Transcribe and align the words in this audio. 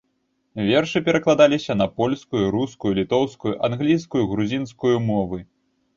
Вершы 0.67 0.99
перакладаліся 1.09 1.73
на 1.81 1.87
польскую, 2.01 2.41
рускую, 2.55 2.91
літоўскую, 3.03 3.53
англійскую, 3.69 4.23
грузінскую 4.33 4.95
мовы. 5.09 5.39